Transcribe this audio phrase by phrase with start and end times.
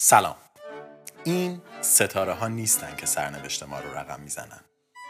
[0.00, 0.36] سلام.
[1.24, 4.60] این ستاره ها نیستن که سرنوشت ما رو رقم می‌زنن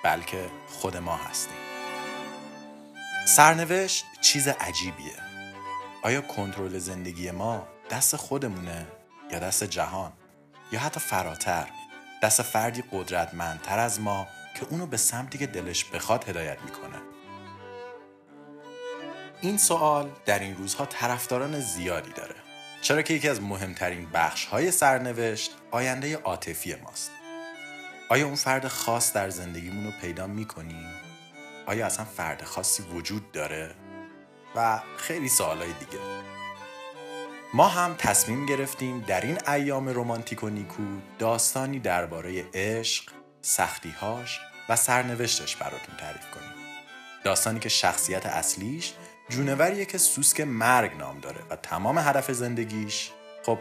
[0.05, 1.57] بلکه خود ما هستیم.
[3.27, 5.17] سرنوشت چیز عجیبیه.
[6.03, 8.87] آیا کنترل زندگی ما دست خودمونه
[9.33, 10.13] یا دست جهان؟
[10.73, 11.67] یا حتی فراتر
[12.23, 17.03] دست فردی قدرتمندتر از ما که اونو به سمتی که دلش بخواد هدایت می‌کنه؟
[19.41, 22.48] این سوال در این روزها طرفداران زیادی داره.
[22.83, 27.11] چرا که یکی از مهمترین بخش های سرنوشت آینده عاطفی ماست
[28.09, 30.87] آیا اون فرد خاص در زندگیمون رو پیدا می‌کنیم؟
[31.67, 33.75] آیا اصلا فرد خاصی وجود داره؟
[34.57, 36.03] و خیلی سوالای دیگه
[37.55, 40.83] ما هم تصمیم گرفتیم در این ایام رومانتیک و نیکو
[41.19, 46.53] داستانی درباره عشق، سختیهاش و سرنوشتش براتون تعریف کنیم
[47.25, 48.93] داستانی که شخصیت اصلیش
[49.29, 53.11] جونوریه که سوسک مرگ نام داره و تمام هدف زندگیش
[53.47, 53.59] خب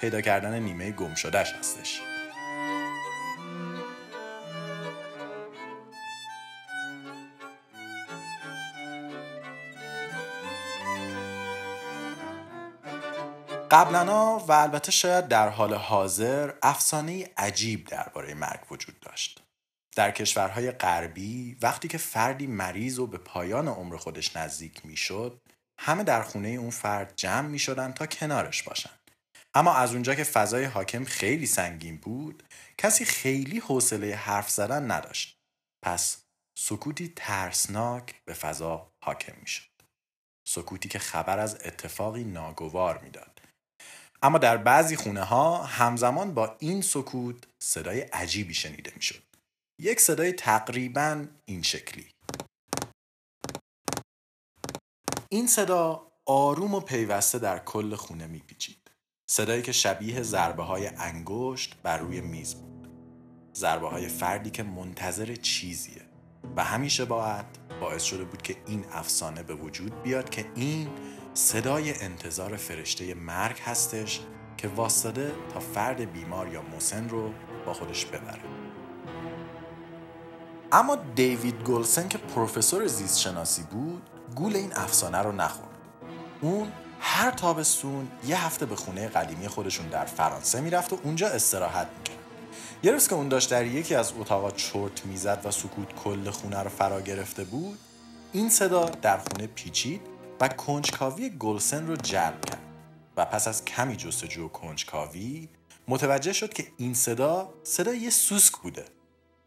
[0.00, 2.00] پیدا کردن نیمه گم شدهش هستش.
[13.70, 19.47] قبلنا و البته شاید در حال حاضر افسانه عجیب درباره مرگ وجود داشت.
[19.98, 25.40] در کشورهای غربی وقتی که فردی مریض و به پایان عمر خودش نزدیک می‌شد
[25.80, 28.90] همه در خونه اون فرد جمع می شدن تا کنارش باشن.
[29.54, 32.42] اما از اونجا که فضای حاکم خیلی سنگین بود
[32.78, 35.38] کسی خیلی حوصله حرف زدن نداشت.
[35.84, 36.22] پس
[36.58, 39.68] سکوتی ترسناک به فضا حاکم می شد
[40.48, 43.40] سکوتی که خبر از اتفاقی ناگوار می‌داد.
[44.22, 49.27] اما در بعضی خونه ها همزمان با این سکوت صدای عجیبی شنیده می شد
[49.80, 52.06] یک صدای تقریبا این شکلی.
[55.28, 58.90] این صدا آروم و پیوسته در کل خونه میپیچید.
[59.30, 62.88] صدایی که شبیه ضربه های انگشت بر روی میز بود.
[63.54, 66.02] ضربه های فردی که منتظر چیزیه.
[66.56, 67.46] و همیشه باید
[67.80, 70.88] باعث شده بود که این افسانه به وجود بیاد که این
[71.34, 74.20] صدای انتظار فرشته مرگ هستش
[74.56, 77.32] که واسطه تا فرد بیمار یا مسن رو
[77.66, 78.57] با خودش ببره.
[80.72, 84.02] اما دیوید گولسن که پروفسور زیست شناسی بود
[84.34, 85.68] گول این افسانه رو نخورد.
[86.40, 91.88] اون هر تابستون یه هفته به خونه قدیمی خودشون در فرانسه می‌رفت و اونجا استراحت
[91.98, 92.16] می‌کرد.
[92.82, 96.62] یه روز که اون داشت در یکی از اتاقا چرت می‌زد و سکوت کل خونه
[96.62, 97.78] رو فرا گرفته بود
[98.32, 100.00] این صدا در خونه پیچید
[100.40, 102.62] و کنجکاوی گلسن رو جلب کرد.
[103.16, 105.48] و پس از کمی جستجو و کنجکاوی
[105.88, 108.84] متوجه شد که این صدا صدا یه سوسک بوده.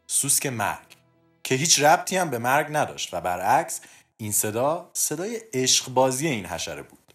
[0.07, 1.00] سوسک مرگ.
[1.43, 3.81] که هیچ ربطی هم به مرگ نداشت و برعکس
[4.17, 7.13] این صدا صدای عشق بازی این حشره بود.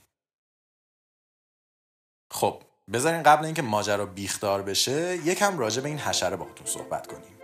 [2.30, 7.38] خب بذارین قبل اینکه ماجرا بیختار بشه یکم راجع به این حشره باهاتون صحبت کنیم.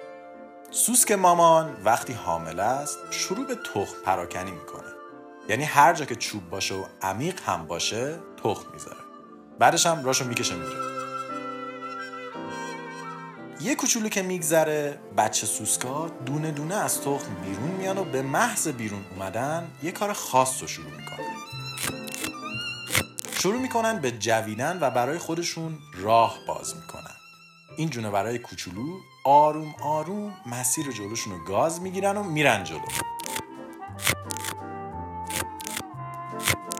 [0.70, 4.92] سوسک مامان وقتی حامل است شروع به تخم پراکنی می‌کنه.
[5.48, 9.00] یعنی هر جا که چوب باشه و عمیق هم باشه تخم می‌ذاره.
[9.58, 10.91] بعدش هم راشو می‌کشه میره.
[13.64, 18.68] یه کوچولو که میگذره بچه سوسکا دونه دونه از تخم بیرون میان و به محض
[18.68, 21.36] بیرون اومدن یه کار خاص رو شروع می‌کنن.
[23.38, 27.16] شروع می‌کنن به جویدن و برای خودشون راه باز می‌کنن.
[27.76, 32.80] این جونه برای کوچولو آروم آروم مسیر جلوشون رو گاز می‌گیرن و میرن جلو.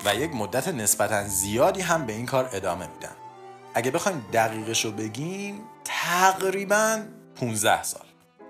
[0.04, 3.16] و یک مدت نسبتا زیادی هم به این کار ادامه میدن.
[3.74, 5.60] اگه بخوایم دقیقش رو بگیم
[6.02, 7.02] تقریبا
[7.36, 8.06] 15 سال.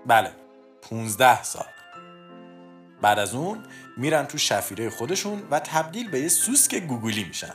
[0.06, 0.32] بله
[0.82, 1.66] 15 سال.
[3.02, 3.62] بعد از اون
[3.96, 7.54] میرن تو شفیره خودشون و تبدیل به یه سوسک گوگلی میشن.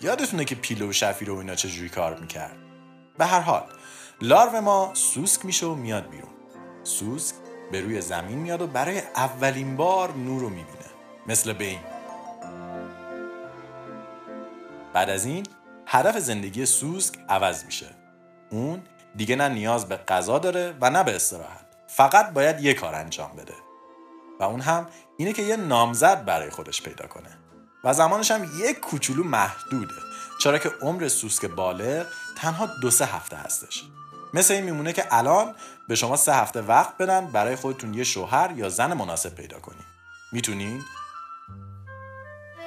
[0.00, 2.56] یادتونه که پیلو و شفیره و اینا چجوری کار می‌کرد؟
[3.18, 3.64] به هر حال
[4.22, 6.32] لارو ما سوسک میشه و میاد بیرون.
[6.84, 7.34] سوسک
[7.72, 10.90] به روی زمین میاد و برای اولین بار نور رو می‌بینه.
[11.26, 11.80] مثل بین.
[14.92, 15.46] بعد از این
[15.86, 17.86] هدف زندگی سوسک عوض میشه.
[18.50, 18.82] اون
[19.16, 21.66] دیگه نه نیاز به غذا داره و نه به استراحت.
[21.88, 23.54] فقط باید یه کار انجام بده.
[24.40, 27.38] و اون هم اینه که یه نامزد برای خودش پیدا کنه.
[27.84, 29.94] و زمانش هم یک کوچولو محدوده.
[30.40, 32.06] چرا که عمر سوسک بالغ
[32.36, 33.84] تنها دو سه هفته هستش.
[34.34, 35.54] مثل این میمونه که الان
[35.88, 39.84] به شما سه هفته وقت بدن برای خودتون یه شوهر یا زن مناسب پیدا کنید
[40.32, 40.82] می‌تونین؟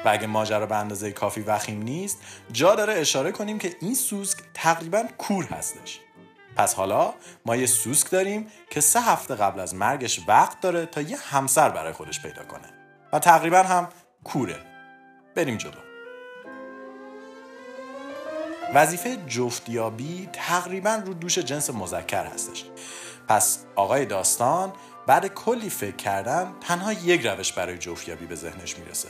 [0.05, 2.17] و اگه ماجرا به اندازه کافی وخیم نیست
[2.51, 6.00] جا داره اشاره کنیم که این سوسک تقریبا کور هستش.
[6.57, 7.13] پس حالا
[7.45, 11.69] ما یه سوسک داریم که سه هفته قبل از مرگش وقت داره تا یه همسر
[11.69, 12.74] برای خودش پیدا کنه.
[13.13, 13.89] و تقریبا هم
[14.24, 14.59] کوره.
[15.36, 15.71] بریم جلو.
[18.74, 22.65] وظیفه جفتیابی تقریبا رو دوش جنس مذکر هستش.
[23.27, 24.74] پس آقای داستان
[25.07, 29.10] بعد کلی فکر کردن تنها یک روش برای جفتیابی به ذهنش می‌رسه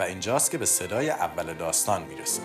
[0.00, 2.42] و اینجاست که به صدای اول داستان می‌رسه.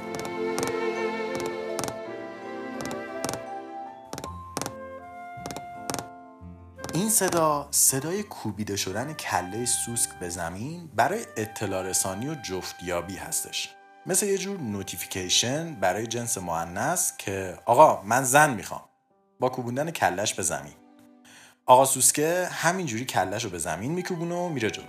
[7.00, 13.70] این صدا صدای کوبیده شدن کله سوسک به زمین برای اطلاع رسانی و جفتیابی هستش.
[14.06, 18.82] مثل یه جور notification برای جنس مونث که آقا من زن می‌خوام.
[19.40, 20.74] با کوبوندن کلش به زمین.
[21.66, 24.86] آقا سوسکه همینجوری کلش رو به زمین میکوبونه و میره جلو.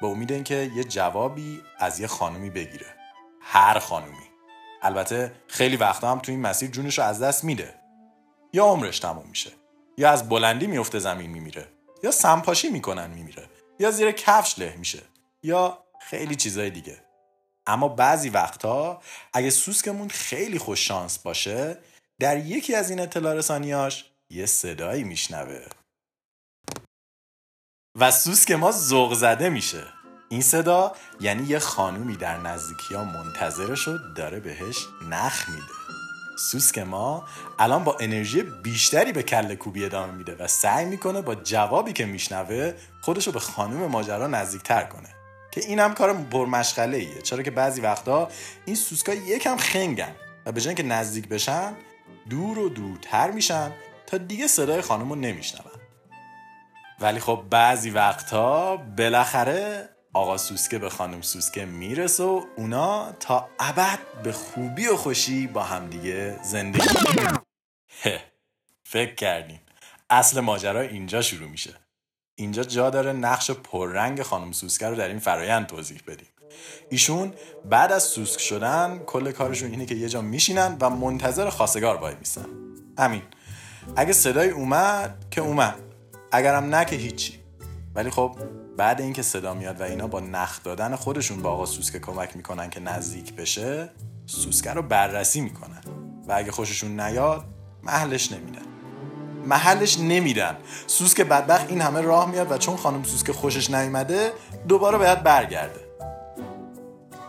[0.00, 2.86] به امید اینکه یه جوابی از یه خانومی بگیره.
[3.40, 4.26] هر خانومی.
[4.82, 7.74] البته خیلی وقتا هم تو این مسیر جونش رو از دست میده.
[8.52, 9.61] یا عمرش تموم میشه.
[9.98, 11.68] یا از بلندی میفته زمین میمیره
[12.02, 13.48] یا سمپاشی می‌کنن میمیره
[13.78, 15.02] یا زیر کفش له میشه
[15.42, 17.02] یا خیلی چیزای دیگه.
[17.66, 19.02] اما بعضی وقتا
[19.32, 21.78] اگه سوسکمون خیلی خوش شانس باشه
[22.18, 25.66] در یکی از این اطلاع رسانیاش یه صدایی میشنوه.
[27.98, 29.84] و سوسک ما ذوق زده میشه.
[30.28, 35.81] این صدا یعنی یه خانومی در نزدیکی ها منتظرش داره بهش نخ میده.
[36.38, 37.24] سوسک ما
[37.58, 42.04] الان با انرژی بیشتری به کل کوبی ادامه میده و سعی می‌کنه با جوابی که
[42.04, 45.08] میشنوه خودشو به خانوم ماجرا نزدیکتر کنه.
[45.52, 48.28] که اینم کار پرمشغله ایه چرا که بعضی وقتا
[48.64, 50.14] این سوسکا یکم خنگن
[50.46, 51.72] و به جای که نزدیک بشن
[52.30, 53.72] دور و دورتر میشن
[54.06, 55.72] تا دیگه صدای خانم رو نمیشنون.
[57.00, 63.98] ولی خب بعضی وقتا بالاخره آقا سوسکه به خانم سوسکه می‌رسه و اونا تا ابد
[64.22, 66.88] به خوبی و خوشی با همدیگه زندگی
[68.84, 69.58] فکر کردین.
[70.10, 71.74] اصل ماجرا اینجا شروع میشه.
[72.34, 76.28] اینجا جا داره نقش پررنگ خانم سوسکه رو در این فرایند توضیح بدیم.
[76.90, 77.32] ایشون
[77.70, 82.14] بعد از سوسک شدن کل کارشون اینه که یه جا میشینن و منتظر خواستگار وای
[82.14, 82.46] میسن
[82.98, 83.22] همین.
[83.96, 85.78] اگه صدای اومد که اومد.
[86.32, 87.38] اگرم نه که هیچی.
[87.94, 88.36] ولی خب
[88.82, 92.70] بعد اینکه صدا میاد و اینا با نخ دادن خودشون با آقا سوسکه کمک می‌کنن
[92.70, 93.90] که نزدیک بشه
[94.26, 95.80] سوسکه رو بررسی می‌کنن.
[96.26, 97.44] و اگه خوششون نیاد
[97.82, 98.62] محلش نمیدن
[99.44, 100.56] محلش نمیدن
[100.86, 104.32] سوسک بدبخت این همه راه میاد و چون خانم سوسک خوشش نیومده
[104.68, 105.80] دوباره باید برگرده.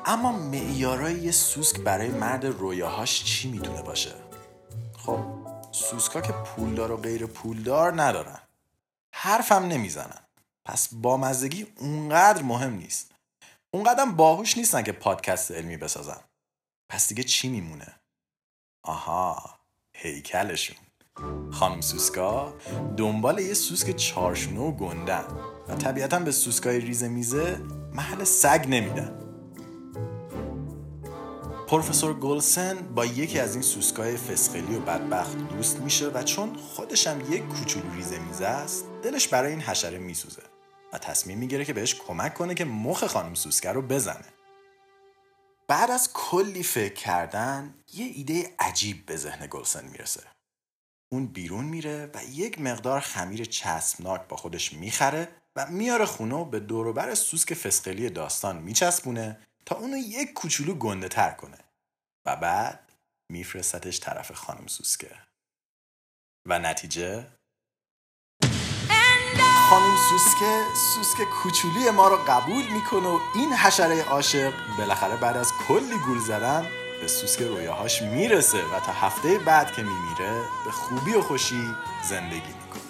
[0.05, 4.11] اما معیارای یه سوسک برای مرد رویاهاش چی می‌تونه باشه؟
[4.97, 5.19] خب
[5.71, 8.39] سوسکا که پولدار و غیر پولدار ندارن.
[9.11, 10.22] حرفم نمی‌زنن.
[10.65, 13.11] پس بامزدگی اونقدر مهم نیست.
[13.73, 16.19] اونقدر باهوش نیستن که پادکست علمی بسازن.
[16.89, 17.99] پس دیگه چی میمونه؟
[18.83, 19.59] آها
[19.95, 20.77] هیکلشون.
[21.51, 22.53] خانم سوسکا
[22.97, 25.25] دنبال یه سوسک چارشونه و گندن
[25.67, 27.57] و طبیعتا به سوسکای ریز میزه
[27.93, 29.19] محل سگ نمیدن.
[31.67, 37.21] پروفسور گولسن با یکی از این سوسکای فسخلی و بدبخت دوست میشه و چون خودشم
[37.29, 40.52] یک کوچولو ریزه میزه است دلش برای این حشره میسوزه.
[40.93, 44.33] و تصمیم می‌گیره که بهش کمک کنه که مخ خانم سوسکه رو بزنه.
[45.67, 50.23] بعد از کلی فکر کردن یه ایده عجیب به ذهن گلسن می‌رسه.
[51.11, 56.45] اون بیرون میره و یک مقدار خمیر چسبناک با خودش می‌خره و میاره خونه و
[56.45, 61.57] به دوروبر سوسک فسقلی داستان میچسبونه تا اونو یک کوچولو گنده تر کنه.
[62.25, 62.91] و بعد
[63.31, 65.17] میفرستتش طرف خانم سوسکه.
[66.45, 67.27] و نتیجه؟
[69.73, 75.53] خانم سوسکه سوسکه کوچولی ما رو قبول می‌کنه و این حشره عاشق بالاخره بعد از
[75.67, 76.67] کلی گول زدن
[77.01, 81.75] به سوسک رویاهاش می‌رسه و تا هفته بعد که میمیره به خوبی و خوشی
[82.09, 82.81] زندگی می‌کنه.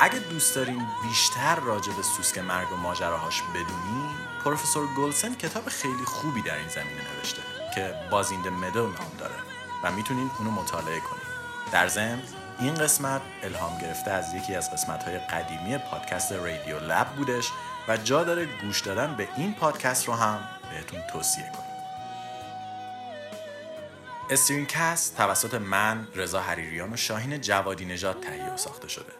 [0.00, 4.10] اگه دوست دارین بیشتر راجع به سوسک مرگ و ماجراهاش بدونین
[4.44, 7.42] پروفسور گولسن کتاب خیلی خوبی در این زمینه نوشته
[7.74, 9.36] که بازینده مدل نام داره
[9.82, 11.24] و می‌تونین اونو مطالعه کنین.
[11.72, 12.22] در ضمن
[12.58, 17.50] این قسمت الهام گرفته از یکی از قسمت های قدیمی پادکست رادیو لب بودش
[17.88, 21.74] و جا داره گوش دادن به این پادکست رو هم بهتون توصیه کنیم.
[24.30, 29.12] استرینکست توسط من رضا حریریان و شاهین جوادی نژاد تهیه و ساخته شده.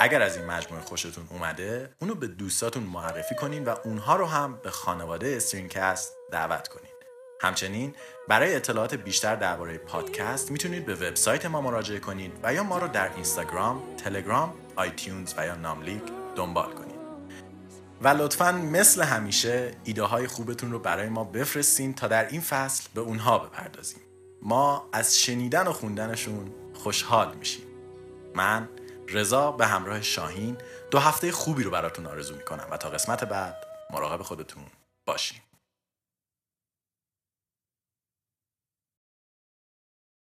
[0.00, 4.58] اگر از این مجموعه خوشتون اومده اونو به دوستاتون معرفی کنین و اونها رو هم
[4.62, 6.93] به خانواده استرینکست دعوت کنین.
[7.40, 7.94] همچنین
[8.28, 12.88] برای اطلاعات بیشتر درباره پادکست می‌تونید به وبسایت ما مراجعه کنید و یا ما رو
[12.88, 16.02] در اینستاگرام، تلگرام، iTunes و یا ناملیک
[16.36, 16.94] دنبال کنید.
[18.00, 22.88] و لطفا مثل همیشه ایده های خوبتون رو برای ما بفرستین تا در این فصل
[22.94, 24.00] به اونها بپردازیم.
[24.42, 27.64] ما از شنیدن و خوندنشون خوشحال میشیم.
[28.34, 28.68] من
[29.08, 30.56] رضا به همراه شاهین
[30.90, 33.56] دو هفته خوبی رو براتون آرزو می‌کنم و تا قسمت بعد
[33.90, 34.62] مراقب خودتون
[35.06, 35.38] باشین.